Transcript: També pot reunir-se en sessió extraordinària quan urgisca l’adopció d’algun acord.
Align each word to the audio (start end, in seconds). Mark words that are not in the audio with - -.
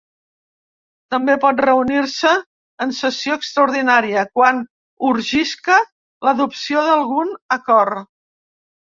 També 1.15 1.33
pot 1.41 1.59
reunir-se 1.65 2.29
en 2.85 2.93
sessió 2.99 3.35
extraordinària 3.39 4.23
quan 4.39 4.61
urgisca 5.09 5.77
l’adopció 6.29 6.87
d’algun 6.87 7.31
acord. 7.57 8.03